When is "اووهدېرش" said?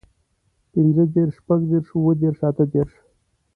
1.93-2.39